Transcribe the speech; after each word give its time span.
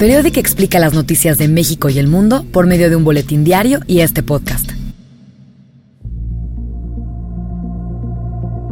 Periódica 0.00 0.40
explica 0.40 0.78
las 0.78 0.94
noticias 0.94 1.36
de 1.36 1.46
México 1.46 1.90
y 1.90 1.98
el 1.98 2.08
mundo 2.08 2.46
por 2.54 2.66
medio 2.66 2.88
de 2.88 2.96
un 2.96 3.04
boletín 3.04 3.44
diario 3.44 3.80
y 3.86 4.00
este 4.00 4.22
podcast. 4.22 4.70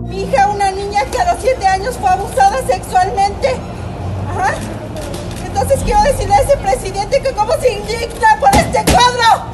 Mi 0.06 0.22
hija, 0.22 0.49
una 0.49 0.71
niña 0.71 1.03
que 1.12 1.19
a 1.19 1.35
los 1.35 1.43
7 1.43 1.67
años 1.67 1.99
fue 2.01 2.09
abusada 2.09 2.67
sexualmente. 2.67 3.49
Ajá. 4.30 4.54
Entonces 5.46 5.80
quiero 5.85 6.03
decirle 6.04 6.33
a 6.33 6.38
ese 6.38 6.56
presidente 6.56 7.21
que 7.22 7.31
cómo 7.33 7.53
se 7.60 7.74
indigna 7.74 8.40
por 8.40 8.49
este 8.56 8.90
cuadro. 8.90 9.45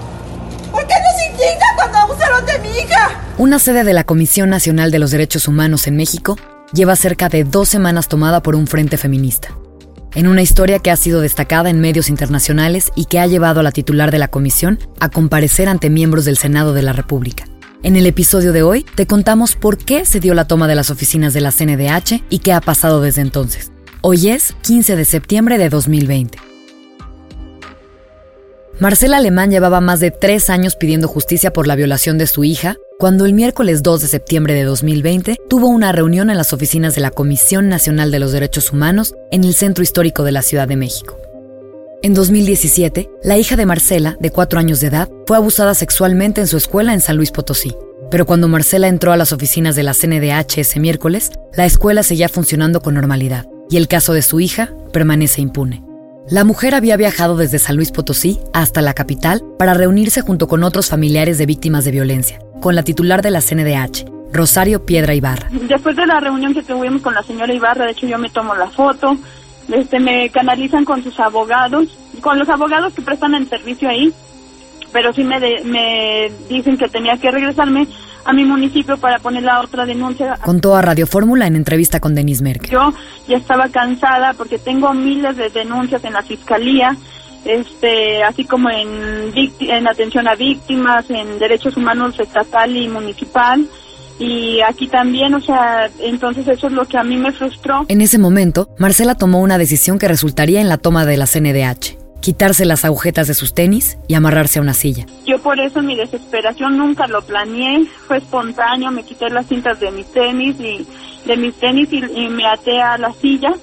¿Por 0.70 0.86
qué 0.86 0.95
no 0.95 1.18
se 1.18 1.27
indigna 1.32 1.66
cuando 1.75 1.98
abusaron 1.98 2.46
de 2.46 2.59
mi 2.61 2.68
hija? 2.68 3.20
Una 3.36 3.59
sede 3.59 3.82
de 3.82 3.95
la 3.95 4.04
Comisión 4.04 4.48
Nacional 4.48 4.93
de 4.93 5.00
los 5.00 5.11
Derechos 5.11 5.48
Humanos 5.48 5.88
en 5.88 5.96
México 5.96 6.38
lleva 6.72 6.95
cerca 6.95 7.29
de 7.29 7.43
dos 7.43 7.68
semanas 7.68 8.06
tomada 8.06 8.45
por 8.45 8.54
un 8.54 8.68
frente 8.68 8.96
feminista. 8.96 9.48
En 10.14 10.28
una 10.28 10.42
historia 10.42 10.78
que 10.78 10.92
ha 10.92 10.96
sido 10.96 11.20
destacada 11.20 11.70
en 11.70 11.80
medios 11.80 12.08
internacionales 12.08 12.93
y 12.94 13.07
que 13.07 13.18
ha 13.18 13.26
llevado 13.26 13.58
a 13.58 13.62
la 13.64 13.72
titular 13.72 14.12
de 14.12 14.18
la 14.18 14.29
comisión 14.29 14.79
a 15.00 15.08
comparecer 15.08 15.68
ante 15.68 15.90
miembros 15.90 16.25
del 16.25 16.39
Senado 16.39 16.72
de 16.72 16.82
la 16.82 16.93
República. 16.93 17.46
En 17.82 17.96
el 17.96 18.06
episodio 18.06 18.53
de 18.53 18.62
hoy 18.62 18.86
te 18.94 19.08
contamos 19.08 19.56
por 19.56 19.76
qué 19.76 20.04
se 20.04 20.20
dio 20.20 20.34
la 20.34 20.46
toma 20.46 20.68
de 20.68 20.76
las 20.76 20.90
oficinas 20.90 21.34
de 21.34 21.40
la 21.40 21.50
CNDH 21.50 22.22
y 22.30 22.39
qué 22.39 22.53
ha 22.53 22.61
pasado 22.61 23.00
desde 23.00 23.22
entonces. 23.22 23.72
Hoy 24.03 24.29
es 24.29 24.54
15 24.62 24.94
de 24.94 25.04
septiembre 25.04 25.58
de 25.58 25.68
2020. 25.68 26.39
Marcela 28.78 29.17
Alemán 29.17 29.50
llevaba 29.50 29.81
más 29.81 29.98
de 29.98 30.12
tres 30.12 30.48
años 30.48 30.76
pidiendo 30.76 31.08
justicia 31.08 31.53
por 31.53 31.67
la 31.67 31.75
violación 31.75 32.19
de 32.19 32.28
su 32.28 32.44
hija, 32.44 32.77
cuando 32.98 33.27
el 33.27 33.34
miércoles 33.34 33.83
2 33.83 34.03
de 34.03 34.08
septiembre 34.08 34.55
de 34.55 34.62
2020 34.64 35.36
tuvo 35.48 35.66
una 35.66 35.92
reunión 35.92 36.30
en 36.30 36.36
las 36.36 36.53
oficinas 36.53 36.94
de 36.94 37.00
la 37.00 37.11
Comisión 37.11 37.69
Nacional 37.69 38.11
de 38.11 38.20
los 38.20 38.33
Derechos 38.33 38.72
Humanos 38.72 39.14
en 39.30 39.44
el 39.44 39.55
Centro 39.55 39.83
Histórico 39.83 40.22
de 40.22 40.33
la 40.33 40.42
Ciudad 40.42 40.69
de 40.69 40.77
México. 40.77 41.19
En 42.03 42.14
2017, 42.14 43.11
la 43.22 43.36
hija 43.36 43.56
de 43.56 43.67
Marcela, 43.67 44.17
de 44.20 44.30
cuatro 44.30 44.61
años 44.61 44.81
de 44.81 44.89
edad, 44.89 45.09
fue 45.27 45.37
abusada 45.37 45.75
sexualmente 45.75 46.41
en 46.41 46.47
su 46.47 46.56
escuela 46.56 46.95
en 46.95 47.00
San 47.00 47.17
Luis 47.17 47.31
Potosí. 47.31 47.75
Pero 48.11 48.27
cuando 48.27 48.47
Marcela 48.47 48.89
entró 48.89 49.12
a 49.12 49.17
las 49.17 49.33
oficinas 49.33 49.75
de 49.75 49.83
la 49.83 49.95
CNDH 49.95 50.59
ese 50.59 50.78
miércoles, 50.78 51.33
la 51.55 51.65
escuela 51.65 52.03
seguía 52.03 52.28
funcionando 52.28 52.81
con 52.81 52.95
normalidad 52.95 53.47
y 53.70 53.77
el 53.77 53.89
caso 53.89 54.12
de 54.12 54.22
su 54.22 54.39
hija 54.39 54.72
permanece 54.92 55.41
impune. 55.41 55.83
La 56.28 56.45
mujer 56.45 56.75
había 56.75 56.97
viajado 56.97 57.37
desde 57.37 57.59
San 57.59 57.77
Luis 57.77 57.91
Potosí 57.91 58.41
hasta 58.53 58.81
la 58.83 58.95
capital 58.95 59.42
para 59.59 59.75
reunirse 59.75 60.20
junto 60.20 60.47
con 60.47 60.62
otros 60.62 60.89
familiares 60.89 61.39
de 61.39 61.47
víctimas 61.47 61.84
de 61.84 61.91
violencia, 61.91 62.39
con 62.60 62.74
la 62.74 62.83
titular 62.83 63.22
de 63.22 63.30
la 63.30 63.41
CNDH, 63.41 64.05
Rosario 64.33 64.84
Piedra 64.84 65.14
Ibarra. 65.14 65.48
Después 65.50 65.97
de 65.97 66.06
la 66.06 66.20
reunión 66.20 66.55
que 66.55 66.62
tuvimos 66.62 67.02
con 67.02 67.14
la 67.14 67.22
señora 67.22 67.52
Ibarra, 67.52 67.84
de 67.84 67.92
hecho 67.92 68.06
yo 68.06 68.19
me 68.19 68.30
tomo 68.30 68.55
la 68.55 68.69
foto, 68.69 69.16
este, 69.72 70.00
me 70.00 70.28
canalizan 70.30 70.84
con 70.84 71.02
sus 71.02 71.19
abogados, 71.20 71.88
con 72.20 72.38
los 72.38 72.48
abogados 72.48 72.92
que 72.94 73.02
prestan 73.02 73.34
el 73.34 73.48
servicio 73.48 73.88
ahí, 73.88 74.12
pero 74.92 75.12
sí 75.12 75.25
me, 75.25 75.38
me 75.64 76.30
dicen 76.48 76.77
que 76.77 76.88
tenía 76.88 77.16
que 77.16 77.30
regresarme 77.30 77.86
a 78.25 78.32
mi 78.32 78.44
municipio 78.44 78.97
para 78.97 79.19
poner 79.19 79.42
la 79.42 79.60
otra 79.60 79.84
denuncia. 79.86 80.36
Contó 80.42 80.75
a 80.75 80.82
Radio 80.82 81.06
Fórmula 81.06 81.47
en 81.47 81.56
entrevista 81.56 82.00
con 82.00 82.14
Denise 82.14 82.42
Merkel. 82.42 82.70
Yo 82.70 82.92
ya 83.28 83.36
estaba 83.36 83.69
cansada 83.69 84.34
porque 84.34 84.58
tengo 84.58 84.92
miles 84.94 85.36
de 85.36 85.50
denuncias 85.50 86.02
en 86.05 86.14
la 86.14 86.22
fiscalía, 86.22 86.97
este, 87.45 88.23
así 88.23 88.45
como 88.45 88.70
en, 88.70 89.33
en 89.61 89.89
atención 89.89 90.28
a 90.28 90.34
víctimas, 90.34 91.09
en 91.11 91.39
derechos 91.39 91.77
humanos 91.77 92.19
estatal 92.19 92.77
y 92.77 92.89
municipal. 92.89 93.67
Y 94.19 94.61
aquí 94.61 94.87
también, 94.87 95.34
o 95.34 95.41
sea, 95.41 95.91
entonces 96.00 96.47
eso 96.47 96.69
es 96.69 96.72
lo 96.72 96.84
que 96.87 96.97
a 96.97 97.03
mí 97.03 97.17
me 97.17 97.33
frustró. 97.33 97.84
En 97.89 98.00
ese 98.00 98.19
momento, 98.19 98.69
Marcela 98.78 99.17
tomó 99.17 99.41
una 99.41 99.59
decisión 99.59 99.98
que 99.98 100.06
resultaría 100.06 100.61
en 100.61 100.69
la 100.69 100.78
toma 100.78 101.05
de 101.05 101.17
la 101.17 101.27
CNDH 101.27 102.05
quitarse 102.25 102.65
las 102.65 102.87
agujetas 102.87 103.27
de 103.27 103.34
sus 103.34 103.53
tenis 103.53 103.98
y 104.09 104.15
amarrarse 104.15 104.59
a 104.59 104.62
una 104.62 104.72
silla. 104.72 105.05
Yo 105.27 105.39
por 105.42 105.61
eso 105.61 105.83
mi 105.83 105.95
desesperación 105.95 106.78
nunca 106.78 107.06
lo 107.06 107.20
planeé, 107.20 107.84
fue 108.06 108.17
espontáneo, 108.17 108.91
me 108.91 109.03
quité 109.03 109.28
las 109.28 109.47
cintas 109.47 109.78
de 109.78 109.91
mis 109.91 110.06
tenis 110.06 110.56
y 110.59 110.87
de 111.26 111.37
mis 111.37 111.55
tenis 111.56 111.91
y, 111.93 112.00
me 112.31 112.47
até 112.47 112.81
a 112.81 112.97
la 112.97 113.12
silla 113.12 113.55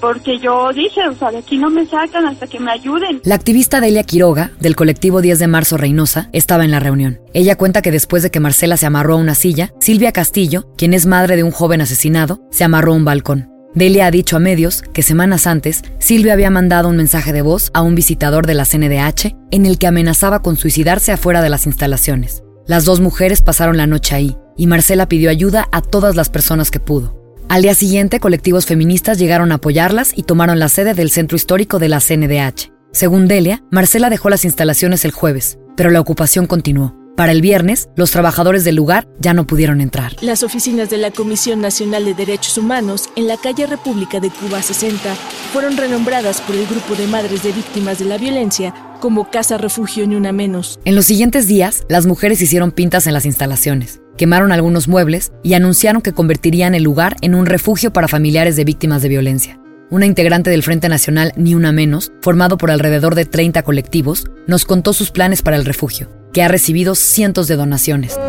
porque 0.00 0.38
yo 0.38 0.72
dije, 0.72 1.06
o 1.08 1.14
sea, 1.14 1.30
de 1.30 1.38
aquí 1.38 1.58
no 1.58 1.70
me 1.70 1.86
sacan 1.86 2.26
hasta 2.26 2.46
que 2.46 2.60
me 2.60 2.70
ayuden. 2.70 3.20
La 3.24 3.34
activista 3.34 3.80
Delia 3.80 4.04
Quiroga, 4.04 4.52
del 4.60 4.76
colectivo 4.76 5.20
10 5.20 5.38
de 5.38 5.46
marzo 5.46 5.76
Reynosa, 5.76 6.28
estaba 6.32 6.64
en 6.64 6.70
la 6.70 6.80
reunión. 6.80 7.20
Ella 7.32 7.56
cuenta 7.56 7.82
que 7.82 7.90
después 7.90 8.22
de 8.22 8.30
que 8.30 8.40
Marcela 8.40 8.76
se 8.76 8.86
amarró 8.86 9.14
a 9.14 9.18
una 9.18 9.34
silla, 9.34 9.72
Silvia 9.80 10.12
Castillo, 10.12 10.72
quien 10.76 10.94
es 10.94 11.06
madre 11.06 11.36
de 11.36 11.42
un 11.42 11.50
joven 11.50 11.80
asesinado, 11.80 12.40
se 12.50 12.64
amarró 12.64 12.92
a 12.92 12.96
un 12.96 13.04
balcón. 13.04 13.50
Delia 13.74 14.06
ha 14.06 14.10
dicho 14.10 14.36
a 14.36 14.40
medios 14.40 14.82
que 14.94 15.02
semanas 15.02 15.46
antes, 15.46 15.82
Silvia 15.98 16.32
había 16.32 16.48
mandado 16.48 16.88
un 16.88 16.96
mensaje 16.96 17.34
de 17.34 17.42
voz 17.42 17.70
a 17.74 17.82
un 17.82 17.94
visitador 17.94 18.46
de 18.46 18.54
la 18.54 18.64
CNDH 18.64 19.36
en 19.50 19.66
el 19.66 19.78
que 19.78 19.86
amenazaba 19.86 20.40
con 20.40 20.56
suicidarse 20.56 21.12
afuera 21.12 21.42
de 21.42 21.50
las 21.50 21.66
instalaciones. 21.66 22.42
Las 22.66 22.86
dos 22.86 23.00
mujeres 23.00 23.42
pasaron 23.42 23.76
la 23.76 23.86
noche 23.86 24.14
ahí 24.14 24.36
y 24.56 24.66
Marcela 24.66 25.08
pidió 25.08 25.28
ayuda 25.28 25.68
a 25.72 25.82
todas 25.82 26.16
las 26.16 26.30
personas 26.30 26.70
que 26.70 26.80
pudo. 26.80 27.25
Al 27.48 27.62
día 27.62 27.74
siguiente, 27.74 28.18
colectivos 28.18 28.66
feministas 28.66 29.18
llegaron 29.18 29.52
a 29.52 29.56
apoyarlas 29.56 30.12
y 30.16 30.24
tomaron 30.24 30.58
la 30.58 30.68
sede 30.68 30.94
del 30.94 31.10
centro 31.10 31.36
histórico 31.36 31.78
de 31.78 31.88
la 31.88 32.00
CNDH. 32.00 32.72
Según 32.92 33.28
Delia, 33.28 33.62
Marcela 33.70 34.10
dejó 34.10 34.30
las 34.30 34.44
instalaciones 34.44 35.04
el 35.04 35.12
jueves, 35.12 35.58
pero 35.76 35.90
la 35.90 36.00
ocupación 36.00 36.46
continuó. 36.46 36.96
Para 37.16 37.32
el 37.32 37.40
viernes, 37.40 37.88
los 37.96 38.10
trabajadores 38.10 38.64
del 38.64 38.74
lugar 38.74 39.08
ya 39.20 39.32
no 39.32 39.46
pudieron 39.46 39.80
entrar. 39.80 40.16
Las 40.22 40.42
oficinas 40.42 40.90
de 40.90 40.98
la 40.98 41.12
Comisión 41.12 41.62
Nacional 41.62 42.04
de 42.04 42.14
Derechos 42.14 42.58
Humanos 42.58 43.08
en 43.16 43.26
la 43.26 43.38
calle 43.38 43.66
República 43.66 44.20
de 44.20 44.28
Cuba 44.28 44.60
60 44.60 45.14
fueron 45.52 45.78
renombradas 45.78 46.42
por 46.42 46.56
el 46.56 46.66
grupo 46.66 46.94
de 46.94 47.06
madres 47.06 47.42
de 47.42 47.52
víctimas 47.52 47.98
de 47.98 48.04
la 48.04 48.18
violencia 48.18 48.74
como 49.00 49.30
Casa 49.30 49.56
Refugio 49.56 50.06
Ni 50.06 50.14
Una 50.14 50.32
Menos. 50.32 50.78
En 50.84 50.94
los 50.94 51.06
siguientes 51.06 51.46
días, 51.46 51.84
las 51.88 52.06
mujeres 52.06 52.42
hicieron 52.42 52.70
pintas 52.70 53.06
en 53.06 53.14
las 53.14 53.24
instalaciones, 53.24 54.00
quemaron 54.16 54.52
algunos 54.52 54.88
muebles 54.88 55.32
y 55.42 55.54
anunciaron 55.54 56.02
que 56.02 56.12
convertirían 56.12 56.74
el 56.74 56.82
lugar 56.82 57.16
en 57.20 57.34
un 57.34 57.46
refugio 57.46 57.92
para 57.92 58.08
familiares 58.08 58.56
de 58.56 58.64
víctimas 58.64 59.02
de 59.02 59.08
violencia. 59.08 59.60
Una 59.88 60.06
integrante 60.06 60.50
del 60.50 60.64
Frente 60.64 60.88
Nacional 60.88 61.32
Ni 61.36 61.54
Una 61.54 61.70
Menos, 61.70 62.12
formado 62.20 62.58
por 62.58 62.70
alrededor 62.70 63.14
de 63.14 63.24
30 63.24 63.62
colectivos, 63.62 64.26
nos 64.46 64.64
contó 64.64 64.92
sus 64.92 65.12
planes 65.12 65.42
para 65.42 65.56
el 65.56 65.64
refugio 65.64 66.08
que 66.36 66.42
ha 66.42 66.48
recibido 66.48 66.94
cientos 66.94 67.48
de 67.48 67.56
donaciones. 67.56 68.20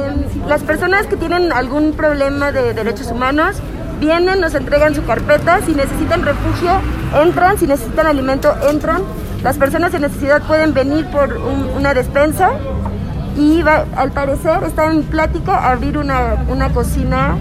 Las 0.47 0.61
personas 0.61 1.07
que 1.07 1.17
tienen 1.17 1.51
algún 1.51 1.91
problema 1.91 2.53
de 2.53 2.73
derechos 2.73 3.11
humanos 3.11 3.57
vienen, 3.99 4.39
nos 4.39 4.55
entregan 4.55 4.95
su 4.95 5.03
carpeta, 5.03 5.59
si 5.65 5.73
necesitan 5.73 6.23
refugio, 6.23 6.71
entran, 7.21 7.57
si 7.57 7.67
necesitan 7.67 8.07
alimento, 8.07 8.55
entran. 8.69 9.01
Las 9.43 9.57
personas 9.57 9.93
en 9.93 10.03
necesidad 10.03 10.41
pueden 10.47 10.73
venir 10.73 11.05
por 11.07 11.37
una 11.75 11.93
despensa 11.93 12.51
y 13.37 13.61
al 13.95 14.11
parecer 14.11 14.63
está 14.65 14.91
en 14.91 15.03
plática 15.03 15.71
abrir 15.71 15.97
una, 15.97 16.43
una 16.49 16.69
cocina 16.73 17.37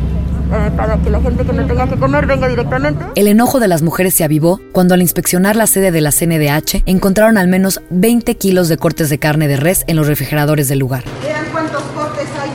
eh, 0.53 0.71
para 0.77 0.99
que 0.99 1.11
la 1.11 1.21
gente 1.21 1.45
que 1.45 1.53
no 1.53 1.67
tenga 1.67 1.89
que 1.89 1.97
comer 1.97 2.27
venga 2.27 2.47
directamente. 2.49 3.05
El 3.15 3.27
enojo 3.27 3.59
de 3.59 3.67
las 3.67 3.83
mujeres 3.83 4.15
se 4.15 4.23
avivó 4.23 4.61
cuando 4.73 4.95
al 4.95 5.03
inspeccionar 5.03 5.57
la 5.57 5.67
sede 5.67 5.91
de 5.91 6.01
la 6.01 6.13
CNDH 6.13 6.83
encontraron 6.87 7.39
al 7.39 7.49
menos 7.49 7.81
20 7.91 8.37
kilos 8.37 8.69
de 8.69 8.77
cortes 8.77 9.09
de 9.11 9.19
carne 9.19 9.49
de 9.49 9.57
res 9.57 9.85
en 9.87 9.97
los 9.97 10.07
refrigeradores 10.07 10.69
del 10.69 10.79
lugar. 10.79 11.03
Vean 11.23 11.47
cuántos 11.51 11.83
cortes 11.83 12.29
hay. 12.41 12.51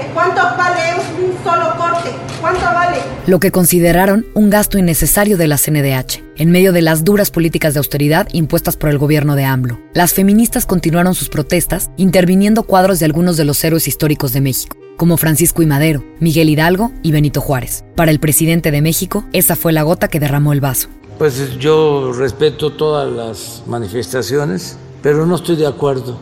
Eh, 0.00 0.10
¿Cuánto 0.14 0.40
vale 0.56 0.94
un 1.18 1.44
solo 1.44 1.76
corte? 1.76 2.33
¿Cuánto 2.44 2.60
vale? 2.60 2.98
Lo 3.26 3.40
que 3.40 3.50
consideraron 3.50 4.26
un 4.34 4.50
gasto 4.50 4.76
innecesario 4.76 5.38
de 5.38 5.48
la 5.48 5.56
CNDH, 5.56 6.22
en 6.36 6.50
medio 6.50 6.74
de 6.74 6.82
las 6.82 7.02
duras 7.02 7.30
políticas 7.30 7.72
de 7.72 7.78
austeridad 7.78 8.28
impuestas 8.34 8.76
por 8.76 8.90
el 8.90 8.98
gobierno 8.98 9.34
de 9.34 9.44
AMLO. 9.44 9.80
Las 9.94 10.12
feministas 10.12 10.66
continuaron 10.66 11.14
sus 11.14 11.30
protestas, 11.30 11.88
interviniendo 11.96 12.64
cuadros 12.64 12.98
de 12.98 13.06
algunos 13.06 13.38
de 13.38 13.46
los 13.46 13.64
héroes 13.64 13.88
históricos 13.88 14.34
de 14.34 14.42
México 14.42 14.76
como 14.98 15.16
Francisco 15.16 15.62
y 15.62 15.66
Madero, 15.66 16.04
Miguel 16.20 16.50
Hidalgo 16.50 16.92
y 17.02 17.12
Benito 17.12 17.40
Juárez. 17.40 17.82
Para 17.96 18.10
el 18.10 18.20
presidente 18.20 18.70
de 18.70 18.82
México, 18.82 19.24
esa 19.32 19.56
fue 19.56 19.72
la 19.72 19.82
gota 19.82 20.08
que 20.08 20.20
derramó 20.20 20.52
el 20.52 20.60
vaso. 20.60 20.88
Pues 21.16 21.58
yo 21.58 22.12
respeto 22.12 22.72
todas 22.72 23.10
las 23.10 23.62
manifestaciones, 23.66 24.76
pero 25.02 25.24
no 25.24 25.36
estoy 25.36 25.56
de 25.56 25.66
acuerdo 25.66 26.18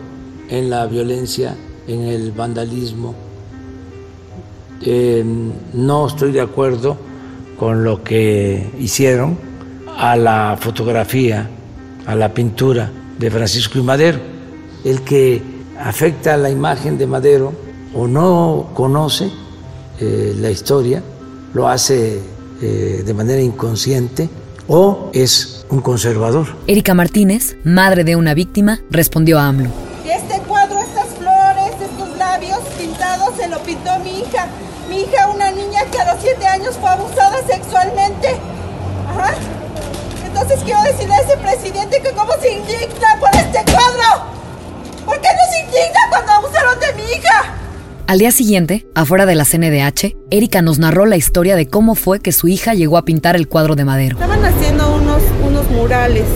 en 0.48 0.70
la 0.70 0.86
violencia, 0.86 1.56
en 1.88 2.02
el 2.02 2.30
vandalismo. 2.30 3.31
No 4.84 6.06
estoy 6.06 6.32
de 6.32 6.40
acuerdo 6.40 6.96
con 7.58 7.84
lo 7.84 8.02
que 8.02 8.70
hicieron 8.80 9.38
a 9.96 10.16
la 10.16 10.56
fotografía, 10.60 11.48
a 12.06 12.14
la 12.14 12.34
pintura 12.34 12.90
de 13.18 13.30
Francisco 13.30 13.78
y 13.78 13.82
Madero. 13.82 14.18
El 14.84 15.02
que 15.02 15.40
afecta 15.78 16.34
a 16.34 16.36
la 16.36 16.50
imagen 16.50 16.98
de 16.98 17.06
Madero 17.06 17.52
o 17.94 18.08
no 18.08 18.70
conoce 18.74 19.30
eh, 20.00 20.34
la 20.40 20.50
historia, 20.50 21.02
lo 21.54 21.68
hace 21.68 22.20
eh, 22.60 23.02
de 23.04 23.14
manera 23.14 23.40
inconsciente 23.40 24.28
o 24.66 25.10
es 25.12 25.64
un 25.70 25.80
conservador. 25.80 26.46
Erika 26.66 26.94
Martínez, 26.94 27.56
madre 27.64 28.04
de 28.04 28.16
una 28.16 28.34
víctima, 28.34 28.80
respondió 28.90 29.38
a 29.38 29.46
AMLO. 29.46 29.70
Este 30.04 30.40
cuadro, 30.48 30.78
estas 30.80 31.08
flores, 31.18 31.72
estos 31.80 32.16
labios 32.18 32.58
pintados 32.78 33.36
se 33.36 33.48
lo 33.48 33.58
pintó 33.62 33.90
mi 34.02 34.20
hija. 34.20 34.48
Mi 34.92 35.00
hija, 35.00 35.26
una 35.26 35.50
niña 35.50 35.86
que 35.90 35.98
a 35.98 36.12
los 36.12 36.22
siete 36.22 36.46
años 36.46 36.76
fue 36.78 36.90
abusada 36.90 37.38
sexualmente. 37.46 38.36
Ajá. 39.08 39.32
Entonces 40.26 40.60
quiero 40.64 40.82
decirle 40.82 41.14
a 41.14 41.20
ese 41.20 41.36
presidente 41.38 42.02
que 42.02 42.10
cómo 42.10 42.30
se 42.42 42.52
indigna 42.52 43.18
por 43.18 43.30
este 43.34 43.72
cuadro. 43.72 44.26
¿Por 45.06 45.18
qué 45.18 45.28
no 45.28 45.50
se 45.50 45.60
indigna 45.60 46.00
cuando 46.10 46.32
abusaron 46.32 46.78
de 46.78 46.92
mi 46.92 47.10
hija? 47.10 47.54
Al 48.06 48.18
día 48.18 48.32
siguiente, 48.32 48.86
afuera 48.94 49.24
de 49.24 49.34
la 49.34 49.46
CNDH, 49.46 50.14
Erika 50.30 50.60
nos 50.60 50.78
narró 50.78 51.06
la 51.06 51.16
historia 51.16 51.56
de 51.56 51.66
cómo 51.68 51.94
fue 51.94 52.20
que 52.20 52.32
su 52.32 52.48
hija 52.48 52.74
llegó 52.74 52.98
a 52.98 53.06
pintar 53.06 53.34
el 53.34 53.48
cuadro 53.48 53.76
de 53.76 53.86
madero. 53.86 54.16
Estaban 54.16 54.44
haciendo 54.44 54.94
unos, 54.94 55.22
unos 55.42 55.70
murales, 55.70 56.26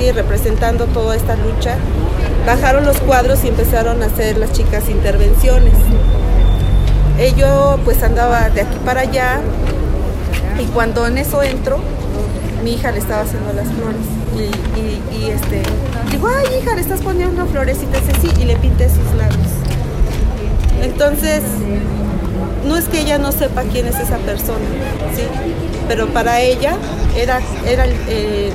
sí, 0.00 0.10
representando 0.10 0.86
toda 0.86 1.14
esta 1.14 1.36
lucha. 1.36 1.76
Bajaron 2.44 2.84
los 2.84 2.98
cuadros 2.98 3.44
y 3.44 3.48
empezaron 3.48 4.02
a 4.02 4.06
hacer 4.06 4.36
las 4.36 4.50
chicas 4.52 4.88
intervenciones. 4.88 5.74
Yo 7.36 7.78
pues 7.84 8.02
andaba 8.02 8.50
de 8.50 8.62
aquí 8.62 8.76
para 8.84 9.02
allá 9.02 9.40
y 10.58 10.64
cuando 10.66 11.06
en 11.06 11.18
eso 11.18 11.42
entro, 11.42 11.78
mi 12.64 12.74
hija 12.74 12.90
le 12.90 12.98
estaba 12.98 13.22
haciendo 13.22 13.52
las 13.52 13.68
flores. 13.68 14.00
Y 15.12 15.30
este, 15.30 15.62
digo, 16.10 16.28
ay 16.28 16.60
hija, 16.60 16.74
le 16.74 16.80
estás 16.80 17.00
poniendo 17.00 17.46
florecitas 17.46 18.02
así 18.16 18.30
y 18.40 18.44
le 18.44 18.56
pinté 18.56 18.88
sus 18.88 19.04
labios. 19.16 19.48
Entonces, 20.82 21.42
no 22.66 22.76
es 22.76 22.84
que 22.86 23.00
ella 23.00 23.18
no 23.18 23.32
sepa 23.32 23.62
quién 23.62 23.86
es 23.86 23.98
esa 23.98 24.18
persona, 24.18 24.66
¿sí? 25.16 25.22
pero 25.88 26.06
para 26.08 26.40
ella 26.40 26.76
era, 27.16 27.40
era 27.66 27.86
eh, 27.86 28.52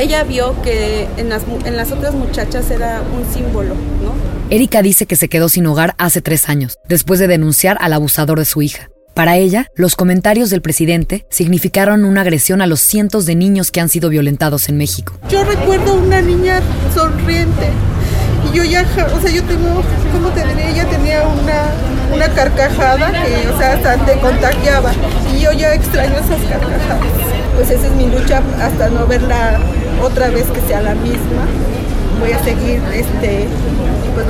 ella 0.00 0.22
vio 0.24 0.60
que 0.62 1.08
en 1.16 1.28
las, 1.28 1.42
en 1.64 1.76
las 1.76 1.92
otras 1.92 2.14
muchachas 2.14 2.70
era 2.70 3.02
un 3.16 3.32
símbolo, 3.32 3.74
¿no? 4.02 4.12
Erika 4.50 4.82
dice 4.82 5.06
que 5.06 5.16
se 5.16 5.28
quedó 5.28 5.48
sin 5.48 5.66
hogar 5.66 5.94
hace 5.98 6.22
tres 6.22 6.48
años, 6.48 6.78
después 6.88 7.20
de 7.20 7.28
denunciar 7.28 7.76
al 7.80 7.92
abusador 7.92 8.38
de 8.38 8.44
su 8.44 8.62
hija. 8.62 8.88
Para 9.18 9.36
ella, 9.36 9.66
los 9.74 9.96
comentarios 9.96 10.48
del 10.48 10.62
presidente 10.62 11.26
significaron 11.28 12.04
una 12.04 12.20
agresión 12.20 12.62
a 12.62 12.66
los 12.66 12.80
cientos 12.80 13.26
de 13.26 13.34
niños 13.34 13.72
que 13.72 13.80
han 13.80 13.88
sido 13.88 14.10
violentados 14.10 14.68
en 14.68 14.78
México. 14.78 15.12
Yo 15.28 15.42
recuerdo 15.44 15.94
una 15.96 16.22
niña 16.22 16.60
sonriente 16.94 17.68
y 18.48 18.56
yo 18.56 18.64
ya, 18.64 18.82
o 19.12 19.20
sea, 19.20 19.30
yo 19.30 19.42
tengo, 19.42 19.82
¿cómo 20.12 20.28
te 20.30 20.46
diré? 20.46 20.70
Ella 20.70 20.88
tenía 20.88 21.26
una, 21.26 22.14
una 22.14 22.28
carcajada 22.28 23.10
que, 23.10 23.48
o 23.48 23.58
sea, 23.58 23.72
hasta 23.72 23.96
te 24.06 24.18
contagiaba 24.20 24.92
y 25.36 25.40
yo 25.40 25.52
ya 25.52 25.74
extraño 25.74 26.14
esas 26.14 26.40
carcajadas. 26.48 27.08
Pues 27.56 27.70
esa 27.70 27.88
es 27.88 27.92
mi 27.94 28.06
lucha 28.06 28.40
hasta 28.62 28.88
no 28.88 29.04
verla 29.06 29.58
otra 30.02 30.30
vez 30.30 30.46
que 30.46 30.60
sea 30.62 30.80
la 30.80 30.94
misma. 30.94 31.46
Voy 32.20 32.32
a 32.32 32.42
seguir 32.42 32.80
este, 32.92 33.46
pues, 34.14 34.26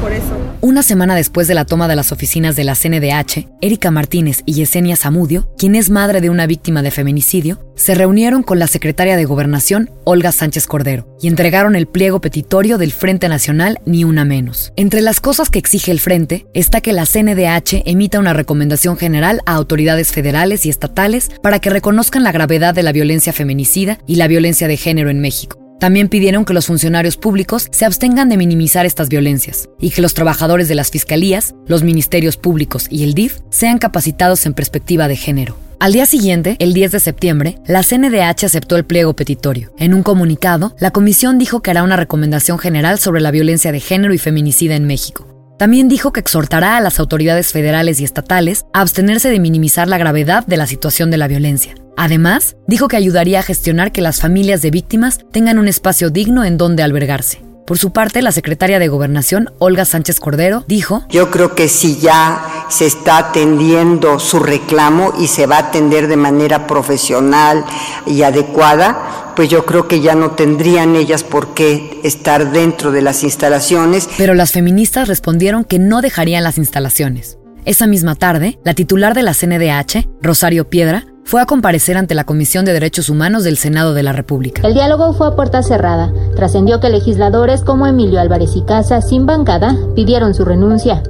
por 0.00 0.12
eso. 0.12 0.36
Una 0.62 0.82
semana 0.82 1.14
después 1.14 1.46
de 1.48 1.54
la 1.54 1.66
toma 1.66 1.88
de 1.88 1.96
las 1.96 2.12
oficinas 2.12 2.56
de 2.56 2.64
la 2.64 2.74
CNDH, 2.74 3.48
Erika 3.60 3.90
Martínez 3.90 4.42
y 4.46 4.54
Yesenia 4.54 4.96
Zamudio, 4.96 5.48
quien 5.58 5.74
es 5.74 5.90
madre 5.90 6.20
de 6.20 6.30
una 6.30 6.46
víctima 6.46 6.82
de 6.82 6.90
feminicidio, 6.90 7.60
se 7.74 7.94
reunieron 7.94 8.42
con 8.42 8.58
la 8.58 8.66
secretaria 8.66 9.16
de 9.16 9.26
Gobernación, 9.26 9.90
Olga 10.04 10.32
Sánchez 10.32 10.66
Cordero, 10.66 11.06
y 11.20 11.28
entregaron 11.28 11.76
el 11.76 11.86
pliego 11.86 12.20
petitorio 12.20 12.78
del 12.78 12.92
Frente 12.92 13.28
Nacional 13.28 13.78
Ni 13.84 14.04
Una 14.04 14.24
Menos. 14.24 14.72
Entre 14.76 15.02
las 15.02 15.20
cosas 15.20 15.50
que 15.50 15.58
exige 15.58 15.90
el 15.90 16.00
Frente 16.00 16.46
está 16.54 16.80
que 16.80 16.94
la 16.94 17.04
CNDH 17.04 17.82
emita 17.84 18.18
una 18.18 18.32
recomendación 18.32 18.96
general 18.96 19.42
a 19.44 19.54
autoridades 19.54 20.12
federales 20.12 20.64
y 20.64 20.70
estatales 20.70 21.30
para 21.42 21.58
que 21.58 21.70
reconozcan 21.70 22.24
la 22.24 22.32
gravedad 22.32 22.74
de 22.74 22.82
la 22.82 22.92
violencia 22.92 23.34
feminicida 23.34 23.98
y 24.06 24.16
la 24.16 24.28
violencia 24.28 24.68
de 24.68 24.78
género 24.78 25.10
en 25.10 25.20
México 25.20 25.65
también 25.78 26.08
pidieron 26.08 26.44
que 26.44 26.54
los 26.54 26.66
funcionarios 26.66 27.16
públicos 27.16 27.68
se 27.70 27.84
abstengan 27.84 28.28
de 28.28 28.36
minimizar 28.36 28.86
estas 28.86 29.08
violencias 29.08 29.68
y 29.80 29.90
que 29.90 30.02
los 30.02 30.14
trabajadores 30.14 30.68
de 30.68 30.74
las 30.74 30.90
fiscalías, 30.90 31.54
los 31.66 31.82
ministerios 31.82 32.36
públicos 32.36 32.86
y 32.90 33.04
el 33.04 33.14
DIF 33.14 33.40
sean 33.50 33.78
capacitados 33.78 34.46
en 34.46 34.54
perspectiva 34.54 35.08
de 35.08 35.16
género. 35.16 35.56
Al 35.78 35.92
día 35.92 36.06
siguiente, 36.06 36.56
el 36.58 36.72
10 36.72 36.92
de 36.92 37.00
septiembre, 37.00 37.58
la 37.66 37.82
CNDH 37.82 38.44
aceptó 38.44 38.76
el 38.76 38.86
pliego 38.86 39.14
petitorio. 39.14 39.72
En 39.76 39.92
un 39.92 40.02
comunicado, 40.02 40.74
la 40.80 40.90
comisión 40.90 41.38
dijo 41.38 41.60
que 41.60 41.70
hará 41.70 41.82
una 41.82 41.96
recomendación 41.96 42.58
general 42.58 42.98
sobre 42.98 43.20
la 43.20 43.30
violencia 43.30 43.72
de 43.72 43.80
género 43.80 44.14
y 44.14 44.18
feminicida 44.18 44.74
en 44.74 44.86
México. 44.86 45.26
También 45.58 45.88
dijo 45.88 46.12
que 46.12 46.20
exhortará 46.20 46.76
a 46.76 46.80
las 46.80 46.98
autoridades 46.98 47.52
federales 47.52 48.00
y 48.00 48.04
estatales 48.04 48.64
a 48.72 48.80
abstenerse 48.80 49.28
de 49.28 49.40
minimizar 49.40 49.86
la 49.86 49.98
gravedad 49.98 50.46
de 50.46 50.56
la 50.56 50.66
situación 50.66 51.10
de 51.10 51.18
la 51.18 51.28
violencia, 51.28 51.74
Además, 51.96 52.56
dijo 52.66 52.88
que 52.88 52.96
ayudaría 52.96 53.40
a 53.40 53.42
gestionar 53.42 53.90
que 53.90 54.02
las 54.02 54.20
familias 54.20 54.62
de 54.62 54.70
víctimas 54.70 55.20
tengan 55.32 55.58
un 55.58 55.66
espacio 55.66 56.10
digno 56.10 56.44
en 56.44 56.58
donde 56.58 56.82
albergarse. 56.82 57.42
Por 57.66 57.78
su 57.78 57.90
parte, 57.90 58.22
la 58.22 58.30
secretaria 58.30 58.78
de 58.78 58.86
Gobernación, 58.86 59.50
Olga 59.58 59.84
Sánchez 59.84 60.20
Cordero, 60.20 60.64
dijo, 60.68 61.04
Yo 61.08 61.32
creo 61.32 61.56
que 61.56 61.68
si 61.68 61.96
ya 61.96 62.66
se 62.68 62.86
está 62.86 63.18
atendiendo 63.18 64.20
su 64.20 64.38
reclamo 64.38 65.14
y 65.18 65.26
se 65.26 65.46
va 65.46 65.56
a 65.56 65.60
atender 65.60 66.06
de 66.06 66.16
manera 66.16 66.68
profesional 66.68 67.64
y 68.06 68.22
adecuada, 68.22 69.32
pues 69.34 69.48
yo 69.48 69.66
creo 69.66 69.88
que 69.88 70.00
ya 70.00 70.14
no 70.14 70.32
tendrían 70.32 70.94
ellas 70.94 71.24
por 71.24 71.54
qué 71.54 72.00
estar 72.04 72.52
dentro 72.52 72.92
de 72.92 73.02
las 73.02 73.24
instalaciones. 73.24 74.08
Pero 74.16 74.34
las 74.34 74.52
feministas 74.52 75.08
respondieron 75.08 75.64
que 75.64 75.80
no 75.80 76.02
dejarían 76.02 76.44
las 76.44 76.58
instalaciones. 76.58 77.36
Esa 77.64 77.88
misma 77.88 78.14
tarde, 78.14 78.60
la 78.62 78.74
titular 78.74 79.12
de 79.12 79.24
la 79.24 79.34
CNDH, 79.34 80.08
Rosario 80.22 80.70
Piedra, 80.70 81.04
fue 81.26 81.42
a 81.42 81.46
comparecer 81.46 81.96
ante 81.96 82.14
la 82.14 82.22
Comisión 82.22 82.64
de 82.64 82.72
Derechos 82.72 83.10
Humanos 83.10 83.42
del 83.42 83.56
Senado 83.56 83.94
de 83.94 84.04
la 84.04 84.12
República. 84.12 84.62
El 84.64 84.74
diálogo 84.74 85.12
fue 85.12 85.26
a 85.26 85.34
puerta 85.34 85.60
cerrada. 85.60 86.12
Trascendió 86.36 86.78
que 86.78 86.88
legisladores 86.88 87.62
como 87.62 87.88
Emilio 87.88 88.20
Álvarez 88.20 88.54
y 88.54 88.64
Casa, 88.64 89.02
sin 89.02 89.26
bancada, 89.26 89.76
pidieron 89.96 90.34
su 90.34 90.44
renuncia. 90.44 91.02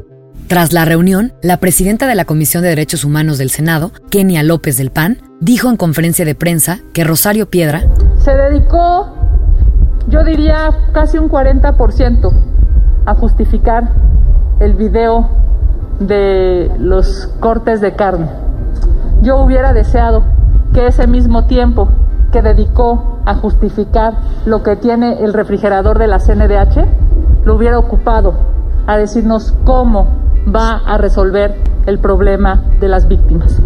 Tras 0.49 0.73
la 0.73 0.87
reunión, 0.87 1.35
la 1.43 1.59
presidenta 1.59 2.07
de 2.07 2.15
la 2.15 2.25
Comisión 2.25 2.63
de 2.63 2.71
Derechos 2.71 3.05
Humanos 3.05 3.37
del 3.37 3.51
Senado, 3.51 3.93
Kenia 4.11 4.43
López 4.43 4.79
del 4.79 4.91
PAN, 4.91 5.19
dijo 5.41 5.69
en 5.69 5.77
conferencia 5.77 6.25
de 6.25 6.35
prensa 6.35 6.79
que 6.95 7.05
Rosario 7.05 7.51
Piedra 7.51 7.85
se 8.25 8.35
dedicó, 8.35 9.13
yo 10.09 10.25
diría, 10.25 10.71
casi 10.95 11.19
un 11.19 11.29
40% 11.29 12.33
a 13.05 13.15
justificar 13.15 13.93
el 14.61 14.73
video 14.75 15.29
de 16.01 16.71
los 16.79 17.29
cortes 17.39 17.83
de 17.83 17.95
carne 17.95 18.46
yo 19.27 19.39
hubiera 19.39 19.73
deseado 19.73 20.23
que 20.73 20.87
ese 20.87 21.09
mismo 21.09 21.47
tiempo 21.47 21.89
que 22.33 22.43
dedicó 22.43 23.21
a 23.27 23.35
justificar 23.35 24.15
lo 24.47 24.63
que 24.63 24.77
tiene 24.77 25.25
el 25.25 25.33
refrigerador 25.33 25.99
de 25.99 26.07
la 26.07 26.21
CNDH, 26.21 27.45
lo 27.45 27.57
hubiera 27.57 27.77
ocupado 27.77 28.39
a 28.87 28.97
decirnos 28.97 29.53
cómo 29.65 30.07
va 30.55 30.77
a 30.87 30.97
resolver 30.97 31.57
el 31.87 31.99
problema 31.99 32.63
de 32.79 32.89
las 32.89 33.09
víctimas. 33.09 33.61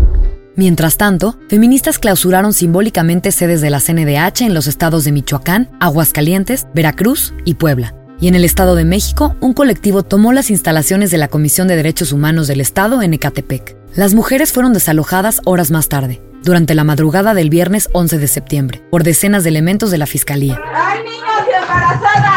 Mientras 0.57 0.97
tanto, 0.97 1.35
feministas 1.49 1.99
clausuraron 1.99 2.55
simbólicamente 2.55 3.31
sedes 3.31 3.61
de 3.61 3.69
la 3.69 3.81
CNDH 3.81 4.43
en 4.43 4.55
los 4.55 4.67
estados 4.67 5.05
de 5.05 5.13
Michoacán, 5.13 5.69
Aguascalientes, 5.79 6.69
Veracruz 6.75 7.35
y 7.45 7.55
Puebla. 7.55 7.95
Y 8.19 8.29
en 8.29 8.35
el 8.35 8.45
Estado 8.45 8.75
de 8.77 8.85
México, 8.85 9.35
un 9.41 9.53
colectivo 9.53 10.03
tomó 10.03 10.33
las 10.33 10.51
instalaciones 10.51 11.11
de 11.11 11.19
la 11.19 11.29
Comisión 11.29 11.69
de 11.69 11.77
Derechos 11.77 12.13
Humanos 12.13 12.49
del 12.49 12.61
Estado 12.61 13.03
en 13.03 13.15
Ecatepec. 13.15 13.80
Las 13.97 14.15
mujeres 14.15 14.53
fueron 14.53 14.73
desalojadas 14.73 15.41
horas 15.45 15.73
más 15.73 15.89
tarde, 15.89 16.23
durante 16.45 16.77
la 16.77 16.85
madrugada 16.85 17.35
del 17.35 17.51
viernes 17.51 17.89
11 17.93 18.19
de 18.19 18.29
septiembre, 18.29 18.83
por 18.89 19.03
decenas 19.03 19.43
de 19.43 19.51
elementos 19.51 19.91
de 19.91 19.99
la 19.99 20.07
Fiscalía. 20.07 20.61
¡Hay 20.73 21.01
niños 21.01 21.21
y 21.49 21.63
embarazadas! 21.63 22.31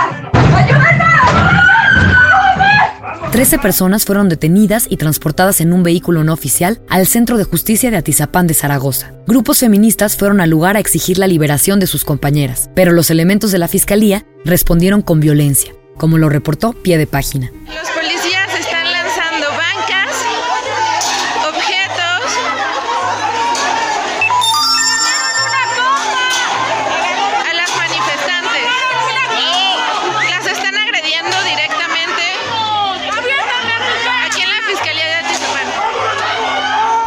Trece 3.32 3.60
personas 3.60 4.06
fueron 4.06 4.30
detenidas 4.30 4.88
y 4.90 4.98
transportadas 4.98 5.62
en 5.62 5.74
un 5.74 5.84
vehículo 5.84 6.24
no 6.24 6.34
oficial 6.34 6.82
al 6.90 7.06
Centro 7.08 7.38
de 7.38 7.44
Justicia 7.44 7.92
de 7.92 7.98
Atizapán 7.98 8.48
de 8.48 8.54
Zaragoza. 8.56 9.14
Grupos 9.28 9.60
feministas 9.60 10.18
fueron 10.18 10.42
al 10.42 10.50
lugar 10.50 10.76
a 10.76 10.80
exigir 10.80 11.20
la 11.20 11.28
liberación 11.28 11.80
de 11.80 11.88
sus 11.88 12.04
compañeras, 12.04 12.70
pero 12.76 12.92
los 12.92 13.12
elementos 13.12 13.52
de 13.52 13.60
la 13.60 13.68
Fiscalía 13.68 14.26
respondieron 14.44 15.04
con 15.04 15.20
violencia, 15.20 15.74
como 15.98 16.18
lo 16.18 16.30
reportó 16.30 16.74
pie 16.74 16.98
de 16.98 17.08
página. 17.08 17.52
Los 17.68 17.90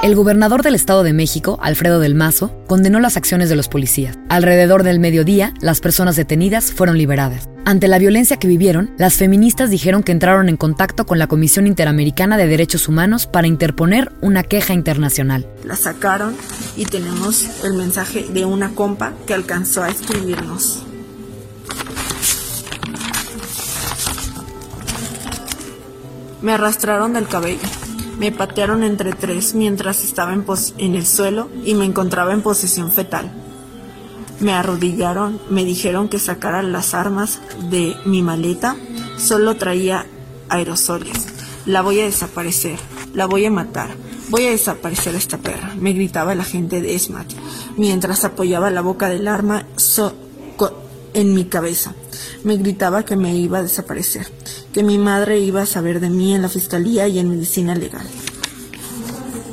El 0.07 0.15
gobernador 0.15 0.63
del 0.63 0.77
Estado 0.77 1.03
de 1.03 1.13
México, 1.13 1.59
Alfredo 1.61 1.99
del 1.99 2.15
Mazo, 2.15 2.53
condenó 2.69 3.01
las 3.01 3.17
acciones 3.17 3.49
de 3.49 3.57
los 3.57 3.67
policías. 3.67 4.17
Alrededor 4.29 4.85
del 4.85 5.01
mediodía, 5.01 5.53
las 5.61 5.81
personas 5.81 6.15
detenidas 6.15 6.71
fueron 6.71 6.97
liberadas. 6.97 7.49
Ante 7.65 7.89
la 7.89 7.99
violencia 7.99 8.37
que 8.37 8.47
vivieron, 8.47 8.93
las 8.99 9.15
feministas 9.15 9.69
dijeron 9.69 10.05
que 10.05 10.13
entraron 10.13 10.49
en 10.49 10.57
contacto 10.57 11.07
con 11.07 11.19
la 11.19 11.27
Comisión 11.27 11.67
Interamericana 11.67 12.37
de 12.37 12.47
Derechos 12.47 12.87
Humanos 12.87 13.27
para 13.27 13.49
interponer 13.49 14.13
una 14.21 14.45
queja 14.45 14.75
internacional. 14.75 15.45
La 15.65 15.75
sacaron 15.75 16.37
y 16.77 16.85
tenemos 16.85 17.65
el 17.65 17.75
mensaje 17.75 18.27
de 18.33 18.45
una 18.45 18.77
compa 18.77 19.13
que 19.27 19.35
alcanzó 19.35 19.83
a 19.83 19.89
escribirnos. 19.89 20.85
Me 26.43 26.53
arrastraron 26.53 27.13
del 27.13 27.27
cabello. 27.27 27.86
Me 28.19 28.33
patearon 28.33 28.83
entre 28.83 29.13
tres 29.13 29.55
mientras 29.55 30.03
estaba 30.03 30.33
en, 30.33 30.43
pos- 30.45 30.75
en 30.79 30.95
el 30.95 31.07
suelo 31.07 31.49
y 31.65 31.75
me 31.75 31.85
encontraba 31.85 32.33
en 32.33 32.43
posición 32.43 32.91
fetal. 32.93 33.31
Me 34.41 34.53
arrodillaron, 34.53 35.41
me 35.51 35.65
dijeron 35.65 36.09
que 36.09 36.19
sacara 36.19 36.63
las 36.63 36.95
armas 36.95 37.41
de 37.71 37.95
mi 38.05 38.23
maleta. 38.23 38.77
Solo 39.19 39.57
traía 39.57 40.07
aerosoles. 40.49 41.27
La 41.67 41.83
voy 41.83 42.01
a 42.01 42.05
desaparecer, 42.05 42.79
la 43.15 43.27
voy 43.27 43.45
a 43.45 43.51
matar. 43.51 43.91
Voy 44.29 44.47
a 44.47 44.51
desaparecer 44.51 45.15
a 45.15 45.19
esta 45.19 45.39
perra, 45.39 45.75
me 45.79 45.93
gritaba 45.93 46.33
el 46.33 46.41
agente 46.41 46.81
de 46.81 46.97
ESMAD, 46.97 47.27
mientras 47.77 48.25
apoyaba 48.25 48.71
la 48.71 48.81
boca 48.81 49.09
del 49.09 49.29
arma 49.29 49.65
en 51.15 51.33
mi 51.35 51.45
cabeza. 51.45 51.95
Me 52.43 52.57
gritaba 52.57 53.05
que 53.05 53.15
me 53.17 53.37
iba 53.37 53.59
a 53.59 53.63
desaparecer, 53.63 54.27
que 54.77 54.83
mi 54.83 54.99
madre 54.99 55.39
iba 55.39 55.63
a 55.63 55.67
saber 55.67 56.01
de 56.01 56.11
mí 56.11 56.35
en 56.35 56.43
la 56.43 56.51
fiscalía 56.51 57.09
y 57.09 57.19
en 57.19 57.31
medicina 57.31 57.75
legal. 57.75 58.07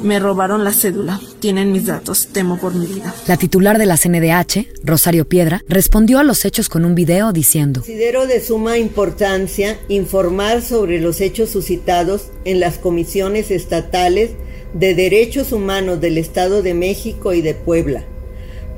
Me 0.01 0.19
robaron 0.19 0.65
la 0.65 0.73
cédula. 0.73 1.21
Tienen 1.39 1.71
mis 1.71 1.85
datos. 1.85 2.27
Temo 2.33 2.57
por 2.57 2.75
mi 2.75 2.85
vida. 2.85 3.15
La 3.25 3.37
titular 3.37 3.77
de 3.77 3.85
la 3.85 3.95
CNDH, 3.95 4.67
Rosario 4.83 5.25
Piedra, 5.25 5.63
respondió 5.69 6.19
a 6.19 6.25
los 6.25 6.43
hechos 6.43 6.67
con 6.67 6.83
un 6.83 6.93
video 6.93 7.31
diciendo: 7.31 7.79
Considero 7.79 8.27
de 8.27 8.41
suma 8.41 8.77
importancia 8.77 9.79
informar 9.87 10.61
sobre 10.61 10.99
los 10.99 11.21
hechos 11.21 11.51
suscitados 11.51 12.31
en 12.43 12.59
las 12.59 12.77
comisiones 12.77 13.49
estatales 13.49 14.31
de 14.73 14.93
Derechos 14.93 15.53
Humanos 15.53 16.01
del 16.01 16.17
Estado 16.17 16.61
de 16.61 16.73
México 16.73 17.31
y 17.31 17.41
de 17.41 17.53
Puebla, 17.53 18.03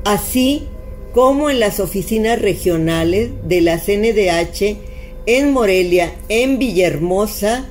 así 0.04 0.68
como 1.12 1.50
en 1.50 1.60
las 1.60 1.80
oficinas 1.80 2.40
regionales 2.40 3.32
de 3.48 3.62
la 3.62 3.80
CNDH 3.80 4.94
en 5.26 5.52
Morelia, 5.52 6.14
en 6.30 6.60
Villahermosa 6.60 7.66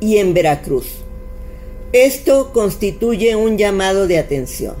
y 0.00 0.18
en 0.18 0.34
Veracruz. 0.34 0.86
Esto 1.92 2.52
constituye 2.52 3.36
un 3.36 3.56
llamado 3.56 4.06
de 4.06 4.18
atención. 4.18 4.74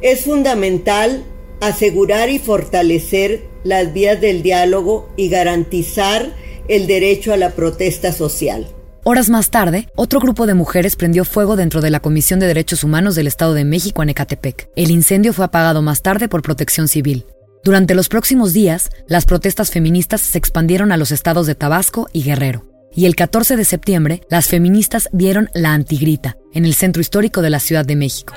Es 0.00 0.24
fundamental 0.24 1.24
asegurar 1.60 2.28
y 2.28 2.38
fortalecer 2.38 3.44
las 3.62 3.92
vías 3.92 4.20
del 4.20 4.42
diálogo 4.42 5.08
y 5.16 5.28
garantizar 5.28 6.34
el 6.68 6.86
derecho 6.86 7.32
a 7.32 7.36
la 7.36 7.50
protesta 7.50 8.12
social. 8.12 8.66
Horas 9.04 9.30
más 9.30 9.50
tarde, 9.50 9.88
otro 9.96 10.20
grupo 10.20 10.46
de 10.46 10.54
mujeres 10.54 10.94
prendió 10.94 11.24
fuego 11.24 11.56
dentro 11.56 11.80
de 11.80 11.90
la 11.90 12.00
Comisión 12.00 12.38
de 12.38 12.46
Derechos 12.46 12.84
Humanos 12.84 13.14
del 13.16 13.26
Estado 13.26 13.52
de 13.54 13.64
México 13.64 14.02
en 14.02 14.10
Ecatepec. 14.10 14.68
El 14.76 14.90
incendio 14.90 15.32
fue 15.32 15.44
apagado 15.44 15.82
más 15.82 16.02
tarde 16.02 16.28
por 16.28 16.42
protección 16.42 16.86
civil. 16.86 17.26
Durante 17.64 17.94
los 17.94 18.08
próximos 18.08 18.52
días, 18.52 18.90
las 19.06 19.24
protestas 19.24 19.70
feministas 19.70 20.20
se 20.20 20.36
expandieron 20.36 20.90
a 20.90 20.96
los 20.96 21.12
estados 21.12 21.46
de 21.46 21.54
Tabasco 21.54 22.08
y 22.12 22.24
Guerrero 22.24 22.66
y 22.94 23.06
el 23.06 23.14
14 23.14 23.56
de 23.56 23.64
septiembre 23.64 24.22
las 24.28 24.48
feministas 24.48 25.08
dieron 25.12 25.48
la 25.54 25.72
antigrita 25.72 26.36
en 26.52 26.64
el 26.64 26.74
centro 26.74 27.00
histórico 27.00 27.40
de 27.40 27.50
la 27.50 27.60
Ciudad 27.60 27.86
de 27.86 27.94
México. 27.94 28.34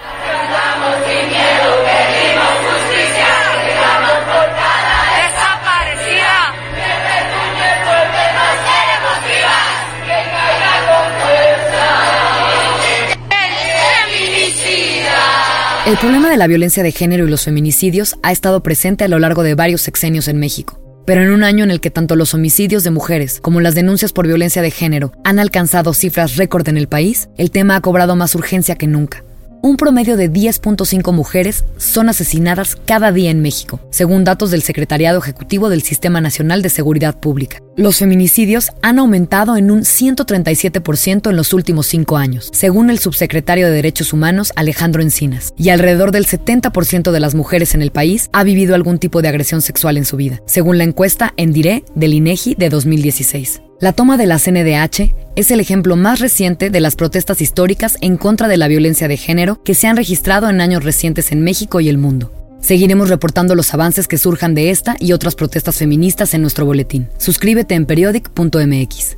El 15.86 15.98
problema 15.98 16.32
de 16.32 16.38
la 16.38 16.48
violencia 16.48 16.82
de 16.82 16.92
género 16.92 17.28
y 17.28 17.30
los 17.30 17.44
feminicidios 17.44 18.16
ha 18.24 18.32
estado 18.32 18.64
presente 18.64 19.04
a 19.04 19.08
lo 19.08 19.20
largo 19.20 19.44
de 19.44 19.54
varios 19.54 19.82
sexenios 19.82 20.28
en 20.28 20.40
México. 20.40 20.80
Pero 21.06 21.22
en 21.22 21.30
un 21.30 21.44
año 21.44 21.64
en 21.64 21.70
el 21.70 21.80
que 21.80 21.92
tanto 21.92 22.16
los 22.16 22.34
homicidios 22.34 22.84
de 22.84 22.90
mujeres 22.90 23.40
como 23.40 23.62
las 23.62 23.76
denuncias 23.76 24.12
por 24.12 24.26
violencia 24.26 24.64
de 24.64 24.72
género 24.72 25.12
han 25.24 25.38
alcanzado 25.38 25.94
cifras 25.94 26.38
récord 26.38 26.68
en 26.70 26.78
el 26.78 26.88
país, 26.88 27.30
el 27.38 27.52
tema 27.52 27.76
ha 27.76 27.82
cobrado 27.82 28.16
más 28.16 28.34
urgencia 28.34 28.78
que 28.78 28.88
nunca 28.88 29.25
un 29.66 29.78
promedio 29.78 30.16
de 30.16 30.32
10.5 30.32 31.12
mujeres 31.12 31.64
son 31.78 32.08
asesinadas 32.08 32.76
cada 32.86 33.12
día 33.12 33.32
en 33.32 33.42
México, 33.42 33.80
según 33.90 34.24
datos 34.24 34.52
del 34.52 34.62
Secretariado 34.62 35.18
Ejecutivo 35.18 35.70
del 35.70 35.82
Sistema 35.82 36.22
Nacional 36.22 36.62
de 36.62 36.70
Seguridad 36.70 37.20
Pública. 37.20 37.58
Los 37.76 37.98
feminicidios 37.98 38.70
han 38.84 39.00
aumentado 39.00 39.58
en 39.58 39.72
un 39.72 39.82
137% 39.82 41.32
en 41.32 41.36
los 41.36 41.52
últimos 41.52 41.88
cinco 41.88 42.18
años, 42.18 42.52
según 42.54 42.92
el 42.92 43.00
subsecretario 43.00 43.66
de 43.66 43.74
Derechos 43.74 44.14
Humanos 44.14 44.54
Alejandro 44.56 45.02
Encinas, 45.02 45.52
y 45.58 45.70
alrededor 45.70 46.12
del 46.12 46.28
70% 46.28 47.12
de 47.12 47.20
las 47.20 47.34
mujeres 47.34 47.74
en 47.74 47.82
el 47.82 47.90
país 47.90 48.30
ha 48.34 48.44
vivido 48.44 48.76
algún 48.76 49.00
tipo 49.00 49.24
de 49.24 49.30
agresión 49.30 49.64
sexual 49.64 49.98
en 49.98 50.06
su 50.06 50.16
vida, 50.16 50.44
según 50.46 50.78
la 50.78 50.84
encuesta 50.84 51.34
Endiré 51.38 51.84
del 51.96 52.14
INEGI 52.14 52.54
de 52.54 52.70
2016. 52.70 53.65
La 53.82 53.92
toma 53.92 54.16
de 54.16 54.26
la 54.26 54.40
CNDH 54.40 55.14
es 55.36 55.52
el 55.52 55.60
ejemplo 55.60 55.98
más 55.98 56.22
reciente 56.22 56.70
de 56.70 56.80
las 56.80 56.96
protestas 56.96 57.42
históricas 57.42 57.98
en 58.00 58.16
contra 58.16 58.48
de 58.48 58.56
la 58.56 58.70
violencia 58.70 59.10
de 59.10 59.18
género 59.18 59.62
que 59.64 59.74
se 59.74 59.88
han 59.88 59.98
registrado 59.98 60.50
en 60.50 60.62
años 60.62 60.86
recientes 60.86 61.34
en 61.34 61.44
México 61.44 61.82
y 61.82 61.90
el 61.90 61.98
mundo. 61.98 62.32
Seguiremos 62.62 63.10
reportando 63.10 63.54
los 63.54 63.74
avances 63.74 64.08
que 64.08 64.18
surjan 64.18 64.56
de 64.56 64.70
esta 64.70 64.96
y 64.98 65.12
otras 65.12 65.36
protestas 65.36 65.78
feministas 65.78 66.34
en 66.34 66.42
nuestro 66.42 66.66
boletín. 66.66 67.10
Suscríbete 67.18 67.76
en 67.76 67.86
periodic.mx. 67.86 69.18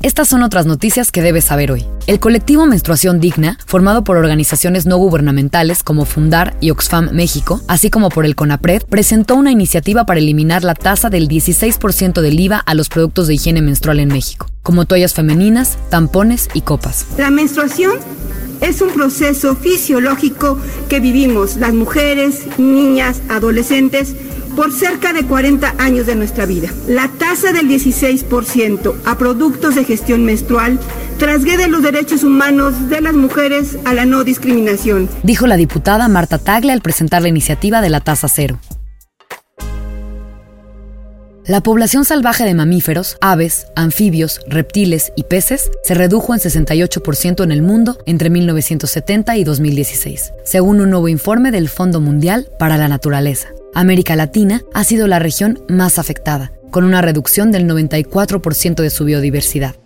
Estas 0.00 0.28
son 0.28 0.44
otras 0.44 0.64
noticias 0.64 1.10
que 1.10 1.22
debes 1.22 1.46
saber 1.46 1.72
hoy. 1.72 1.84
El 2.06 2.20
colectivo 2.20 2.66
Menstruación 2.66 3.18
Digna, 3.18 3.58
formado 3.66 4.04
por 4.04 4.16
organizaciones 4.16 4.86
no 4.86 4.96
gubernamentales 4.96 5.82
como 5.82 6.04
Fundar 6.04 6.56
y 6.60 6.70
Oxfam 6.70 7.10
México, 7.12 7.60
así 7.66 7.90
como 7.90 8.08
por 8.08 8.24
el 8.24 8.36
CONAPRED, 8.36 8.84
presentó 8.84 9.34
una 9.34 9.50
iniciativa 9.50 10.06
para 10.06 10.20
eliminar 10.20 10.62
la 10.62 10.74
tasa 10.74 11.10
del 11.10 11.28
16% 11.28 12.20
del 12.20 12.38
IVA 12.38 12.58
a 12.58 12.74
los 12.74 12.88
productos 12.88 13.26
de 13.26 13.34
higiene 13.34 13.60
menstrual 13.60 13.98
en 13.98 14.08
México, 14.08 14.48
como 14.68 14.84
toallas 14.84 15.14
femeninas, 15.14 15.78
tampones 15.88 16.50
y 16.52 16.60
copas. 16.60 17.06
La 17.16 17.30
menstruación 17.30 17.92
es 18.60 18.82
un 18.82 18.90
proceso 18.90 19.56
fisiológico 19.56 20.58
que 20.90 21.00
vivimos 21.00 21.56
las 21.56 21.72
mujeres, 21.72 22.42
niñas, 22.58 23.22
adolescentes, 23.30 24.14
por 24.54 24.70
cerca 24.70 25.14
de 25.14 25.24
40 25.24 25.76
años 25.78 26.04
de 26.04 26.16
nuestra 26.16 26.44
vida. 26.44 26.68
La 26.86 27.08
tasa 27.08 27.54
del 27.54 27.66
16% 27.66 28.94
a 29.06 29.16
productos 29.16 29.74
de 29.74 29.84
gestión 29.84 30.26
menstrual 30.26 30.78
trasgrede 31.18 31.68
los 31.68 31.82
derechos 31.82 32.22
humanos 32.22 32.90
de 32.90 33.00
las 33.00 33.14
mujeres 33.14 33.78
a 33.86 33.94
la 33.94 34.04
no 34.04 34.22
discriminación. 34.22 35.08
Dijo 35.22 35.46
la 35.46 35.56
diputada 35.56 36.08
Marta 36.08 36.36
Tagle 36.36 36.74
al 36.74 36.82
presentar 36.82 37.22
la 37.22 37.28
iniciativa 37.28 37.80
de 37.80 37.88
la 37.88 38.00
tasa 38.00 38.28
cero. 38.28 38.60
La 41.48 41.62
población 41.62 42.04
salvaje 42.04 42.44
de 42.44 42.52
mamíferos, 42.52 43.16
aves, 43.22 43.68
anfibios, 43.74 44.42
reptiles 44.48 45.14
y 45.16 45.22
peces 45.22 45.70
se 45.82 45.94
redujo 45.94 46.34
en 46.34 46.40
68% 46.40 47.42
en 47.42 47.50
el 47.50 47.62
mundo 47.62 47.96
entre 48.04 48.28
1970 48.28 49.34
y 49.38 49.44
2016, 49.44 50.34
según 50.44 50.82
un 50.82 50.90
nuevo 50.90 51.08
informe 51.08 51.50
del 51.50 51.70
Fondo 51.70 52.02
Mundial 52.02 52.50
para 52.58 52.76
la 52.76 52.86
Naturaleza. 52.86 53.48
América 53.72 54.14
Latina 54.14 54.60
ha 54.74 54.84
sido 54.84 55.06
la 55.06 55.20
región 55.20 55.64
más 55.70 55.98
afectada, 55.98 56.52
con 56.70 56.84
una 56.84 57.00
reducción 57.00 57.50
del 57.50 57.66
94% 57.66 58.82
de 58.82 58.90
su 58.90 59.06
biodiversidad. 59.06 59.76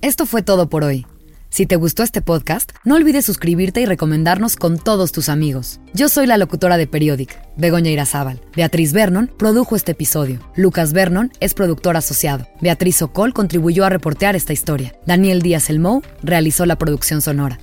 Esto 0.00 0.26
fue 0.26 0.42
todo 0.42 0.68
por 0.68 0.82
hoy. 0.82 1.06
Si 1.50 1.66
te 1.66 1.76
gustó 1.76 2.02
este 2.02 2.20
podcast, 2.20 2.72
no 2.84 2.94
olvides 2.94 3.24
suscribirte 3.24 3.80
y 3.80 3.86
recomendarnos 3.86 4.56
con 4.56 4.78
todos 4.78 5.12
tus 5.12 5.28
amigos. 5.28 5.80
Yo 5.94 6.08
soy 6.08 6.26
la 6.26 6.36
locutora 6.36 6.76
de 6.76 6.86
Periodic, 6.86 7.40
Begoña 7.56 7.90
Irazábal. 7.90 8.40
Beatriz 8.54 8.92
Vernon 8.92 9.30
produjo 9.38 9.74
este 9.74 9.92
episodio. 9.92 10.40
Lucas 10.54 10.92
Vernon 10.92 11.32
es 11.40 11.54
productor 11.54 11.96
asociado. 11.96 12.46
Beatriz 12.60 12.96
Sokol 12.96 13.32
contribuyó 13.32 13.84
a 13.84 13.88
reportear 13.88 14.36
esta 14.36 14.52
historia. 14.52 14.94
Daniel 15.06 15.42
Díaz 15.42 15.70
Elmou 15.70 16.02
realizó 16.22 16.66
la 16.66 16.76
producción 16.76 17.22
sonora. 17.22 17.58